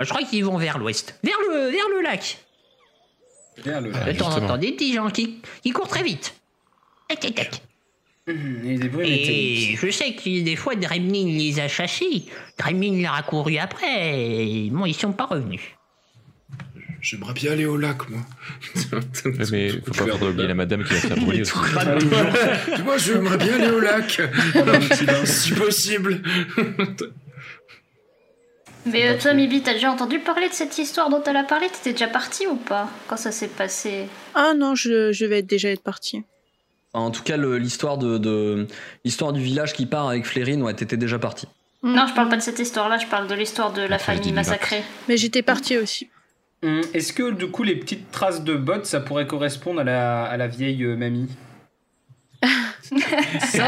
[0.00, 1.18] Je crois qu'ils vont vers l'ouest.
[1.22, 2.38] Vers le, vers le lac.
[3.64, 4.48] Vers le De temps en justement.
[4.48, 6.34] temps, des petits gens qui, qui courent très vite.
[7.08, 7.62] Tac, tac, tac.
[8.26, 12.24] Hum, Et des bruits Et je sais que des fois, Dremlin les a chassés.
[12.58, 14.18] Dremlin leur a couru après.
[14.18, 15.60] Et bon, ils sont pas revenus.
[17.02, 18.20] J'aimerais bien aller au lac, moi.
[19.50, 21.52] Mais faut pas, faut pas oublier la madame qui va faire brûler aussi.
[22.82, 24.22] Moi, j'aimerais bien aller au lac.
[25.26, 26.22] si possible.
[28.86, 31.68] Mais euh, toi, Mibi, t'as déjà entendu parler de cette histoire dont elle a parlé?
[31.68, 34.06] T'étais déjà parti ou pas quand ça s'est passé?
[34.34, 36.22] Ah non, je, je vais déjà être partie.
[36.94, 38.66] En tout cas, l'histoire de, de-
[39.04, 41.46] l'histoire du village qui part avec Flérine, ouais, t'étais déjà parti.
[41.82, 44.32] Non, je parle pas de cette histoire-là, je parle de l'histoire de la Après, famille
[44.32, 44.82] massacrée.
[45.08, 46.08] Mais j'étais partie aussi.
[46.62, 50.24] Hum, Est-ce que du coup les petites traces de bottes ça pourrait correspondre à la,
[50.24, 51.28] à la vieille euh, mamie?
[53.54, 53.60] elle,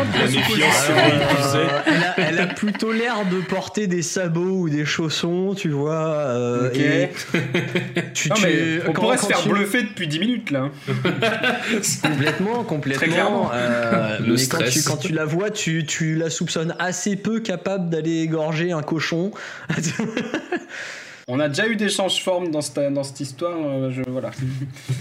[2.04, 5.94] a, elle a plutôt l'air de porter des sabots ou des chaussons, tu vois.
[6.06, 6.76] euh, Ok.
[6.78, 7.10] et
[8.14, 10.50] tu, Non tu- mais on quand- pourrait quand se faire tu- bluffer depuis 10 minutes
[10.50, 10.70] là.
[12.02, 13.06] Complètement, complètement.
[13.12, 13.50] clairement.
[13.52, 14.74] euh, Le mais quand stress.
[14.74, 18.82] tu, quand tu la vois, tu, tu la soupçonnes assez peu capable d'aller égorger un
[18.82, 19.30] cochon.
[21.28, 24.30] On a déjà eu des changes-formes dans cette, dans cette histoire, euh, je, voilà.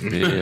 [0.01, 0.41] Mais, euh,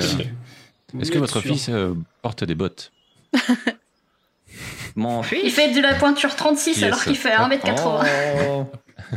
[0.94, 1.52] Vous Est-ce que votre sûr.
[1.54, 2.92] fils euh, porte des bottes?
[4.96, 6.84] Mon Il fils fait de la pointure 36 Yes.
[6.84, 8.08] alors qu'il fait 1m80.
[8.50, 8.66] Oh.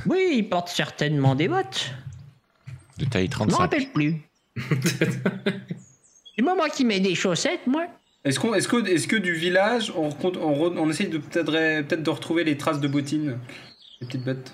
[0.06, 1.90] Oui, il porte certainement des bottes.
[2.98, 4.16] de taille Je m'en 35 rappelle plus.
[6.38, 7.86] du moment qu'il met des chaussettes, moi.
[8.24, 11.18] Est-ce qu'on, est-ce que, est-ce que du village, on, recompte- on, re- on essaye de
[11.18, 13.38] peut-être, peut-être de retrouver les traces de bottines,
[14.00, 14.52] les petites bottes.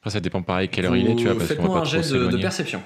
[0.00, 2.26] Après, ça dépend pareil quelle heure il est, tu vois, parce qu'on un jet de,
[2.26, 2.82] de perception.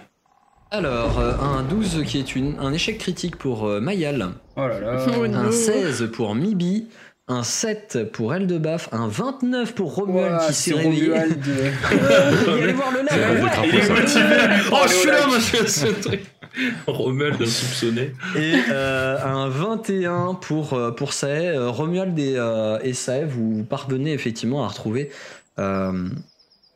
[0.71, 4.81] Alors, euh, un 12 qui est une, un échec critique pour euh, Mayal, Oh là
[4.81, 5.07] là.
[5.19, 6.89] Oh un 16 pour Mibi,
[7.27, 11.09] un 7 pour Eldebaf, un 29 pour Romuald qui s'est réveillé.
[11.09, 11.45] Romuald.
[12.47, 14.37] Il allait voir le drapeau, Il est motivé
[14.71, 16.21] Oh, je suis là, ce truc.
[16.87, 18.13] Romuald insoupçonné.
[18.37, 21.57] Et euh, un 21 pour, pour Sae.
[21.57, 25.11] Romuald et, euh, et Sae, vous parvenez effectivement à retrouver
[25.59, 26.09] euh,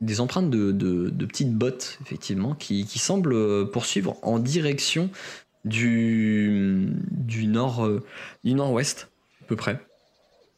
[0.03, 5.09] des empreintes de, de- de petites bottes, effectivement, qui, qui semblent euh, poursuivre en direction
[5.65, 8.03] du, du nord euh,
[8.45, 9.09] du nord-ouest,
[9.43, 9.81] à peu près.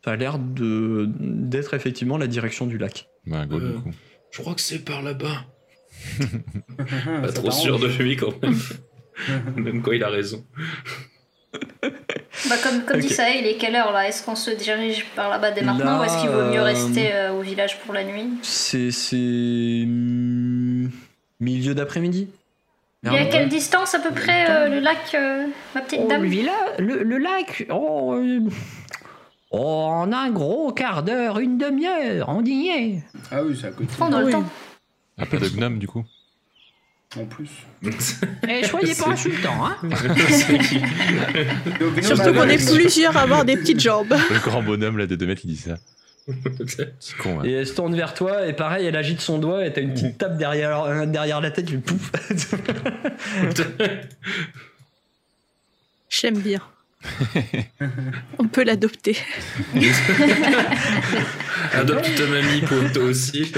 [0.05, 3.09] Ça a l'air de- d'être effectivement la direction du lac.
[3.27, 3.91] Bah, go, du Euh, coup.
[4.33, 5.45] Je crois que c'est par là-bas.
[7.23, 8.59] Pas trop sûr de lui quand même.
[9.57, 10.45] même quoi, il a raison.
[12.55, 13.13] Bah, comme comme dit Ok.
[13.13, 14.07] ça, il est quelle heure là?
[14.09, 16.65] Est-ce qu'on se dirige par là-bas dès maintenant Là, ou est-ce qu'il vaut mieux euh,
[16.65, 18.29] rester euh, au village pour la nuit?
[18.43, 18.91] C'est.
[21.41, 22.29] milieu d'après-midi
[23.03, 23.31] Il y a Merde.
[23.33, 26.23] quelle distance à peu près euh, le lac, euh, ma petite Oh, dame?
[26.23, 28.41] le, villa, le, le lac, oh, euh,
[29.51, 29.59] oh,
[29.91, 33.03] en un gros quart d'heure, une demi-heure, on y est.
[33.31, 33.91] Ah oui, c'est à côté.
[34.01, 34.33] On a le Oui.
[34.33, 34.45] temps.
[35.19, 36.05] Un peu de gnome, du coup.
[37.17, 37.51] En plus.
[38.49, 39.77] Et soyez pas insultants, hein.
[42.03, 44.15] Surtout qu'on est plusieurs à avoir des petites jambes.
[44.31, 45.77] Le grand bonhomme là de 2 mètres qui dit ça.
[46.67, 47.45] C'est con, hein.
[47.45, 49.93] Et elle se tourne vers toi et pareil, elle agite son doigt et t'as une
[49.93, 52.11] petite tape derrière, euh, derrière la tête, tu pouf.
[56.09, 56.61] J'aime bien.
[58.39, 59.17] On peut l'adopter.
[61.73, 63.51] Adopte ta mamie pour toi aussi.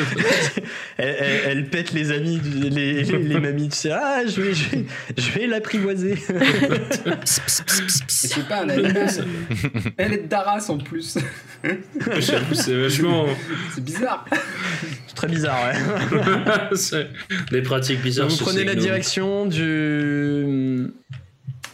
[0.98, 4.54] elle, elle- elle pète les amis, les, les, les mamies, tu sais, ah, je vais,
[4.54, 4.84] je vais,
[5.16, 6.16] je vais l'apprivoiser.
[8.06, 9.08] C'est pas un animal.
[9.96, 11.18] Elle est de Daras en plus.
[12.18, 13.26] J'avoue, c'est vachement.
[13.74, 14.24] C'est bizarre.
[15.06, 16.76] C'est très bizarre, ouais.
[16.76, 17.08] c'est
[17.50, 18.28] des pratiques bizarres.
[18.28, 20.86] vous prenez la direction du.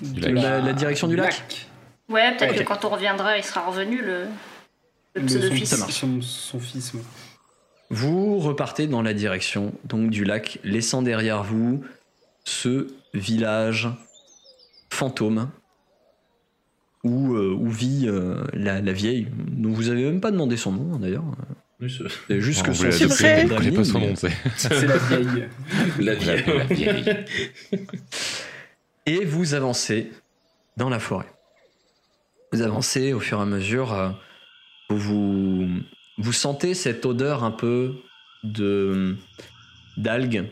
[0.02, 1.68] De La- la direction du lac.
[2.08, 4.24] Ouais, peut-être que quand on reviendra, il sera revenu le,
[5.26, 5.74] pseudo-fils.
[5.76, 6.92] son, son, son fils.
[6.94, 7.02] moi.
[7.90, 11.84] Vous repartez dans la direction donc du lac, laissant derrière vous
[12.44, 13.88] ce village
[14.90, 15.50] fantôme
[17.04, 20.72] où, euh, où vit euh, la, la vieille, dont vous avez même pas demandé son
[20.72, 21.24] nom hein, d'ailleurs.
[21.80, 21.90] Oui,
[22.28, 24.14] c'est- juste que on son C'est pas son nom.
[24.16, 25.48] C'est la vieille.
[25.98, 26.44] La vieille.
[26.46, 27.24] La vieille.
[29.06, 30.12] Et vous avancez
[30.76, 31.30] dans la forêt.
[32.52, 33.92] Vous avancez au fur et à mesure.
[33.92, 34.10] euh,
[34.90, 35.66] Vous,
[36.18, 37.94] vous, sentez cette odeur un peu
[38.44, 39.16] de
[39.96, 40.44] d'algues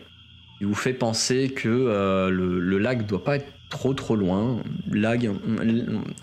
[0.59, 4.63] qui vous fait penser que euh, le, le lac doit pas être trop trop loin.
[4.91, 5.33] L'algue,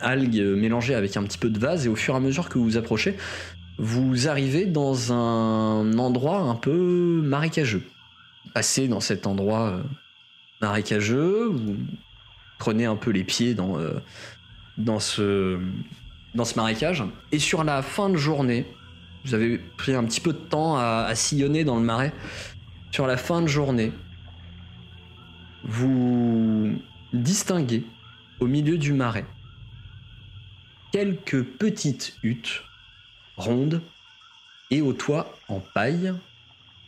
[0.02, 2.58] algues mélangées avec un petit peu de vase et au fur et à mesure que
[2.58, 3.16] vous vous approchez,
[3.78, 7.84] vous arrivez dans un endroit un peu marécageux.
[8.54, 9.84] Passez dans cet endroit euh,
[10.62, 11.54] marécageux,
[12.58, 14.00] prenez un peu les pieds dans, euh,
[14.78, 15.60] dans, ce,
[16.36, 17.04] dans ce marécage.
[17.32, 18.66] Et sur la fin de journée,
[19.26, 22.14] vous avez pris un petit peu de temps à, à sillonner dans le marais.
[22.92, 23.92] Sur la fin de journée,
[25.64, 26.80] vous
[27.14, 27.84] distinguez
[28.40, 29.26] au milieu du marais
[30.92, 32.64] quelques petites huttes
[33.36, 33.82] rondes
[34.72, 36.14] et au toit en paille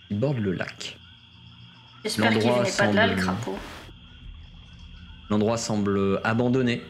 [0.08, 0.98] qui bordent le lac.
[2.04, 3.58] J'espère qu'il L'endroit venait pas de là, le crapaud.
[5.30, 6.82] L'endroit semble abandonné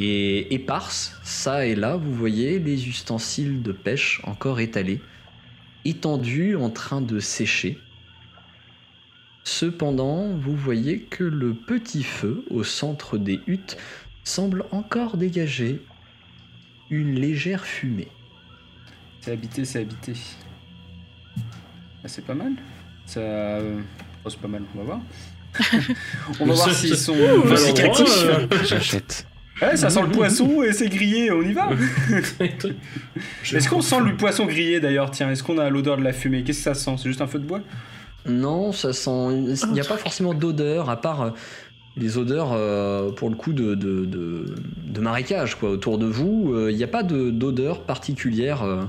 [0.00, 1.18] et éparse.
[1.22, 5.00] Ça et là, vous voyez les ustensiles de pêche encore étalés,
[5.84, 7.78] étendus en train de sécher.
[9.44, 13.76] Cependant, vous voyez que le petit feu au centre des huttes
[14.24, 15.80] semble encore dégager
[16.90, 18.08] une légère fumée.
[19.20, 20.14] C'est habité, c'est habité.
[22.02, 22.52] Ah, c'est pas mal.
[23.06, 23.20] Ça.
[23.20, 23.80] euh,
[24.24, 25.00] oh, c'est pas mal, on va voir.
[26.40, 27.16] on va voir s'ils sont.
[27.56, 28.24] C'est créatifs.
[28.24, 29.26] euh, J'achète.
[29.62, 31.68] Ouais, ça sent le poisson et c'est grillé, on y va.
[32.40, 35.10] Est-ce qu'on sent le poisson grillé d'ailleurs?
[35.10, 36.42] Tiens, est-ce qu'on a l'odeur de la fumée?
[36.44, 36.94] Qu'est-ce que ça sent?
[36.96, 37.60] C'est juste un feu de bois?
[38.26, 39.10] Non, ça sent.
[39.64, 41.30] Il n'y a pas forcément d'odeur, à part euh,
[41.96, 44.54] les odeurs, euh, pour le coup, de, de, de,
[44.86, 45.70] de marécage, quoi.
[45.70, 48.82] Autour de vous, euh, il n'y a pas de- d'odeur particulière euh,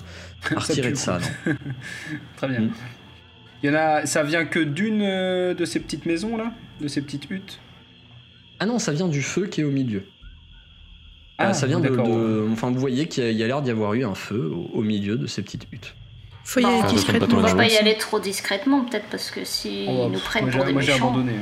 [0.56, 1.54] à retirer de ça, non.
[2.38, 2.60] Très bien.
[2.62, 2.72] Mm.
[3.64, 6.88] Il y en a, ça vient que d'une euh, de ces petites maisons là De
[6.88, 7.60] ces petites huttes
[8.60, 10.04] Ah non, ça vient du feu qui est au milieu.
[11.38, 14.04] Ah, Euh, ça vient de, Enfin, vous voyez qu'il y a, l'air d'y avoir eu
[14.04, 15.96] un feu au, au milieu de ces petites huttes.
[16.44, 17.28] Faut y Bah, aller discrètement.
[17.38, 17.78] On va Ouais, pas y ouais.
[17.78, 20.82] aller trop discrètement, peut-être, parce que si Oh, ils nous prennent moi, pour des moi
[20.82, 21.08] j'ai méchants.
[21.10, 21.34] abandonné.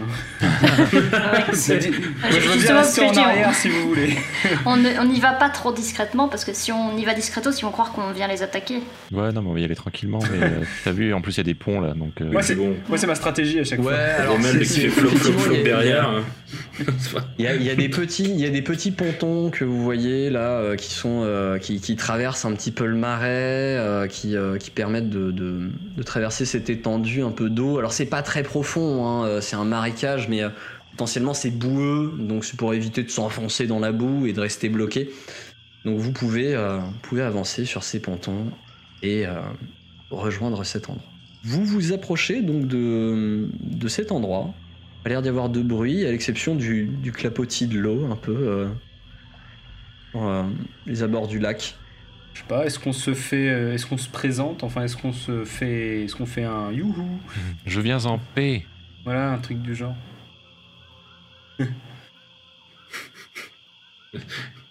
[0.42, 0.48] hein.
[0.94, 1.44] Ouais.
[1.54, 4.16] C'est- Moi, je veux bien justement, rester ce que en arrière si vous voulez.
[4.66, 7.72] On n'y va pas trop discrètement, parce que si on y va discretos, ils vont
[7.72, 8.82] croire qu'on vient les attaquer.
[9.12, 10.20] Ouais, non, mais on va y aller tranquillement.
[10.32, 10.50] Mais euh,
[10.84, 11.94] t'as vu, en plus, il y a des ponts là.
[11.94, 12.76] Donc, euh, Moi, c'est bon.
[12.88, 13.94] moi, c'est ma stratégie à chaque fois.
[13.96, 16.10] alors Rommel, c'est- dès qu'il fait flop, flop, flop derrière.
[16.10, 16.24] hein.
[17.38, 19.64] Il y a, il y a des petits, il y a des petits pontons que
[19.66, 23.28] vous voyez là euh, qui sont, euh, qui, qui traversent un petit peu le marais,
[23.78, 27.78] euh, qui, euh, qui permettent de, de- traverser cette étendue un peu d'eau.
[27.78, 30.50] Alors c'est pas très profond, hein, euh, c'est un marécage, mais euh,
[30.92, 34.70] potentiellement c'est boueux, donc c'est pour éviter de s'enfoncer dans la boue et de rester
[34.70, 35.10] bloqué.
[35.86, 38.52] Donc vous pouvez, euh, pouvez avancer sur ces pontons
[39.02, 39.26] et
[40.10, 41.06] rejoindre cet endroit.
[41.44, 44.54] Vous vous approchez donc de, de cet endroit.
[45.06, 48.68] A l'air d'y avoir de bruit, à l'exception du, clapotis de l'eau, un peu
[50.86, 51.79] les abords du lac.
[52.40, 53.50] Je sais pas, est-ce qu'on se fait.
[53.50, 56.06] euh, Est-ce qu'on se présente Enfin, est-ce qu'on se fait.
[56.06, 56.96] Est-ce qu'on fait un youhou
[57.66, 58.66] Je viens en paix.
[59.04, 59.96] Voilà, un truc du genre.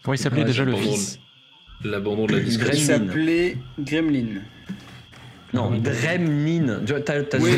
[0.02, 1.20] Comment il s'appelait déjà le fils
[1.84, 2.94] L'abandon de la Il discrétion.
[2.96, 3.08] Gremlin.
[3.12, 4.40] s'appelait Gremlin.
[5.52, 6.80] Non, Dremlin.
[6.86, 7.52] Tu t'as Oui.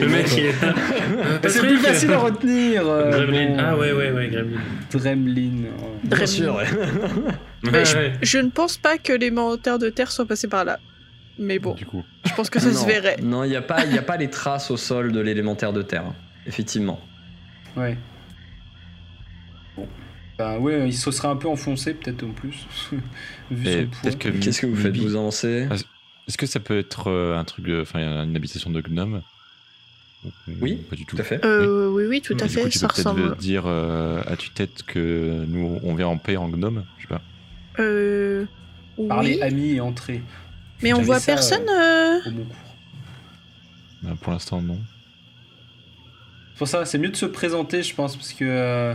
[0.00, 0.74] Le mec, il est là.
[1.18, 3.48] Euh, c'est plus facile à retenir euh, Gremlin.
[3.48, 4.60] bon, Ah ouais, ouais, ouais, Gremlin.
[4.92, 5.70] Dremlin.
[6.04, 6.66] Bien sûr, ouais.
[7.62, 10.78] Mais Ouais, je, ne pense pas que les menteurs de terre soient passés par là.
[11.38, 12.04] Mais bon, Du coup.
[12.24, 13.16] je pense que ça se verrait.
[13.22, 15.82] Non, il n'y a, pas- y a pas les traces au sol de l'élémentaire de
[15.82, 16.04] terre,
[16.46, 17.00] effectivement.
[17.76, 17.96] Ouais.
[19.76, 19.86] Bon.
[20.38, 22.66] Bah ouais, il se serait un peu enfoncé peut-être en plus.
[23.50, 25.66] Que Qu'est-ce que vous faites Vous avancez
[26.26, 29.22] Est-ce que ça peut être euh, un truc, de- enfin une habitation de gnome?
[30.24, 31.16] Ou- ou Oui, pas du tout.
[31.16, 31.44] Tout à fait.
[31.44, 34.36] Euh, oui, oui, tout à du coup, fait, tu ça peux peut-être dire euh, à
[34.36, 37.22] tue-tête que nous on vient en paix en gnome, je sais pas.
[37.78, 38.44] Euh,
[39.08, 40.22] Parler oui, amis et entrer
[40.82, 41.66] mais on voit ça, personne.
[41.68, 42.74] euh, au bon cours.
[44.02, 44.78] Bah, pour l'instant non.
[46.52, 48.94] C'est pour ça, c'est mieux de se présenter, je pense, parce que euh,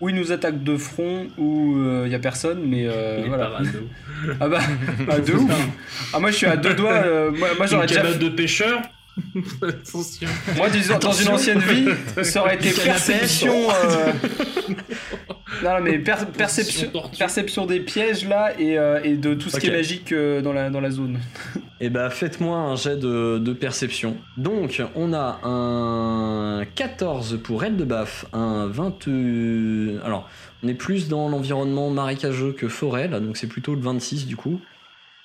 [0.00, 3.58] ou ils nous attaquent de front, ou il y a personne, mais euh, voilà.
[4.40, 4.60] Ah bah,
[5.10, 5.50] ah, de ouf.
[6.14, 6.92] Ah moi je suis à deux doigts.
[6.92, 8.02] euh, moi, moi, j'aurais Une déjà.
[8.02, 8.80] cabane de pêcheurs
[9.62, 10.28] Attention.
[10.56, 11.88] Moi disons dans une ancienne vie,
[12.24, 13.54] ça aurait été perception.
[13.70, 14.12] euh,
[15.62, 19.68] Non mais per- perception, Perception des pièges là et, euh, et de tout ce qui
[19.68, 21.18] est magique euh, dans la dans la zone.
[21.80, 24.16] Eh bah faites-moi un jet de, de perception.
[24.38, 29.08] Donc on a un 14 pour Eldebaf, un 20...
[29.08, 30.28] euh, Alors
[30.62, 34.36] on est plus dans l'environnement marécageux que forêt, là, donc c'est plutôt le 26 du
[34.36, 34.60] coup.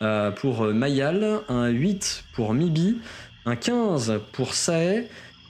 [0.02, 2.98] Euh, pour Mayal, un 8 pour Mibi,
[3.46, 5.06] un 15 pour Sae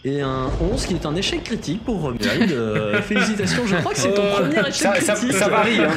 [0.05, 2.51] et un 11 qui est un échec critique pour Romuald.
[2.51, 5.33] Euh, félicitations, je crois que c'est ton premier échec Ça, ça, critique.
[5.33, 5.79] ça varie.
[5.79, 5.91] Hein.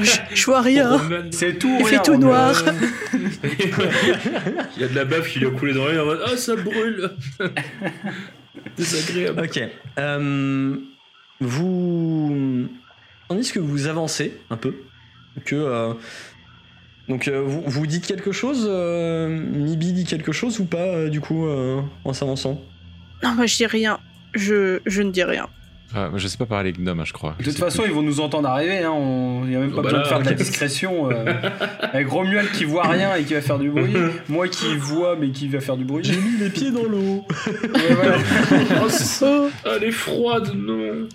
[0.00, 0.98] Je, je vois rien.
[1.30, 1.76] C'est tout.
[1.78, 2.54] Il rien, fait tout noir.
[4.76, 6.36] Il y a de la baffe qui lui a coulé dans l'œil en mode Ah,
[6.36, 7.10] ça brûle
[8.76, 9.42] Désagréable.
[9.44, 9.62] Ok.
[9.98, 10.76] Euh,
[11.40, 12.68] vous.
[13.28, 14.74] Tandis que vous avancez un peu,
[15.44, 15.94] que.
[17.08, 20.78] Euh, donc, euh, vous, vous dites quelque chose euh, Mibi dit quelque chose ou pas,
[20.78, 22.60] euh, du coup, euh, en s'avançant?
[23.22, 23.98] Non, moi je dis rien.
[24.34, 25.46] Je, je ne dis rien.
[25.92, 27.34] Ah, je sais pas parler gnome, hein, je crois.
[27.40, 27.90] De toute façon, plus.
[27.90, 28.78] ils vont nous entendre arriver.
[28.78, 28.92] Hein.
[28.92, 29.42] On...
[29.44, 31.10] Il n'y a même pas Oh, bah besoin là, de faire de la discrétion.
[31.10, 31.24] euh.
[31.80, 33.92] Avec Romuald qui voit rien et qui va faire du bruit.
[34.28, 36.08] Moi qui vois mais qui va faire du bruit.
[36.08, 38.18] mis les pieds dans l'eau Ouais, voilà.
[38.82, 41.08] Oh, ah, elle est froide, non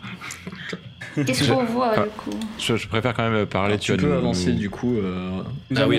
[1.16, 2.04] Qu'est-ce Je- qu'on voit, Ah.
[2.04, 3.74] du coup Je, je préfère quand même parler.
[3.74, 4.98] Alors, Tu vois, peux nous- avancer, du coup.
[4.98, 5.42] euh,
[5.76, 5.98] Ah oui,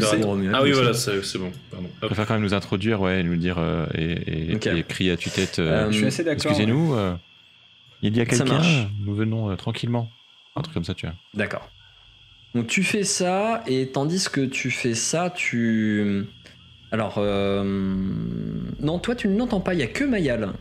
[0.52, 1.50] Ah oui, voilà, c'est bon.
[1.70, 1.88] Pardon.
[2.02, 4.66] Je préfère quand même nous introduire, ouais, et nous dire euh, et, et, Ok.
[4.66, 5.58] et crier à tue-tête.
[5.58, 6.50] euh, Euh, Je suis assez d'accord.
[6.50, 7.14] Excusez-nous, euh,
[8.02, 8.60] il y a quelqu'un.
[9.04, 10.10] Nous venons euh, tranquillement.
[10.54, 11.14] Un truc comme ça, tu vois.
[11.34, 11.68] D'accord.
[12.54, 16.24] Donc tu fais ça, et tandis que tu fais ça, tu...
[16.90, 17.62] Alors, euh...
[18.80, 20.52] non, toi tu ne l'entends pas, il y a que Mayal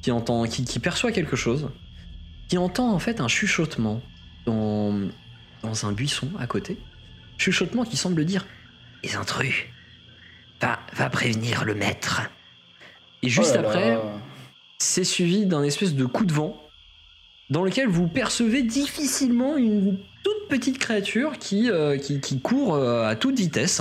[0.00, 1.68] qui entend, qui, qui perçoit quelque chose,
[2.52, 4.02] qui entend en fait un chuchotement
[4.44, 5.08] dans,
[5.62, 6.76] dans un buisson à côté.
[7.38, 8.44] Chuchotement qui semble dire
[9.02, 9.64] Les intrus.
[10.60, 12.20] Va, va prévenir le maître.
[13.22, 14.02] Et juste Oh là après, là.
[14.76, 16.62] c'est suivi d'un espèce de coup de vent
[17.48, 23.08] dans lequel vous percevez difficilement une toute petite créature qui, euh, qui, qui court euh,
[23.08, 23.80] à toute vitesse,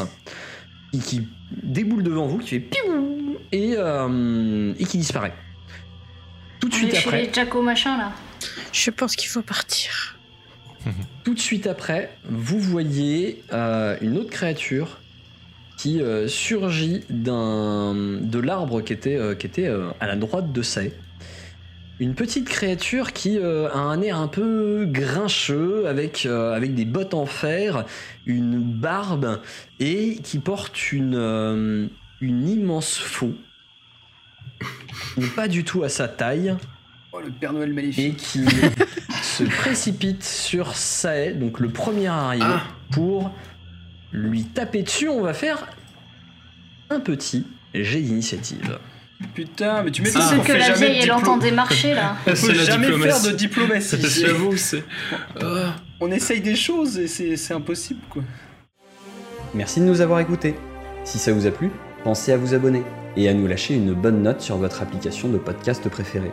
[0.93, 1.27] et qui
[1.61, 5.33] déboule devant vous, qui fait piou et, euh, et qui disparaît.
[6.61, 8.13] Tout de suite est chez après, les Jaco machin là.
[8.71, 10.17] Je pense qu'il faut partir.
[11.23, 14.99] tout de suite après, vous voyez euh, une autre créature
[15.77, 20.91] qui euh, surgit de l'arbre qui était, euh, à la droite de Sae.
[21.99, 27.85] Une petite créature qui a un air un peu grincheux, avec, des bottes en fer,
[28.25, 29.39] une barbe,
[29.79, 33.35] et qui porte une, une immense faux.
[35.35, 36.55] pas du tout à sa taille,
[37.13, 38.17] Oh, le Père Noël et maléfique.
[38.17, 38.45] qui
[39.21, 42.63] se précipite sur Sae, donc le premier arrivé, Ah.
[42.91, 43.31] pour
[44.13, 45.09] lui taper dessus.
[45.09, 45.67] On va faire
[46.89, 48.77] un petit jet d'initiative.
[49.35, 52.15] Putain, mais tu m'étonnes qu'on que la vieille de elle diplo- entendait marcher là.
[52.25, 53.11] On C'est peut la jamais diplomatie.
[53.21, 53.97] faire de diplomatie.
[54.21, 54.83] J'avoue, c'est.
[55.41, 55.75] Ah.
[55.99, 58.23] On essaye des choses et c'est impossible quoi.
[59.53, 60.55] Merci de nous avoir écoutés.
[61.03, 61.69] Si ça vous a plu,
[62.03, 62.83] pensez à vous abonner
[63.15, 66.31] et à nous lâcher une bonne note sur votre application de podcast préférée.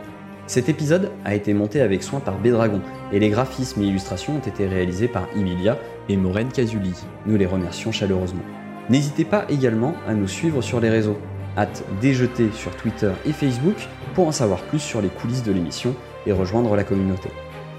[0.49, 2.81] Cet épisode a été monté avec soin par Bédragon
[3.13, 5.77] et les graphismes et illustrations ont été réalisés par Emilia
[6.09, 6.95] et Maureen Casuli.
[7.27, 8.41] Nous les remercions chaleureusement.
[8.89, 11.19] N'hésitez pas également à nous suivre sur les réseaux.
[11.55, 13.75] Hâte déjeter sur Twitter et Facebook
[14.15, 15.93] pour en savoir plus sur les coulisses de l'émission
[16.25, 17.29] et rejoindre la communauté.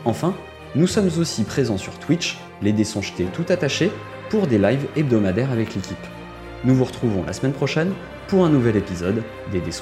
[0.04, 0.32] Enfin,
[0.76, 2.84] nous sommes aussi présents sur Twitch, les dés
[3.32, 3.90] tout attachés,
[4.28, 6.06] pour des lives hebdomadaires avec l'équipe.
[6.62, 7.92] Nous vous retrouvons la semaine prochaine
[8.28, 9.72] pour un nouvel épisode des dés.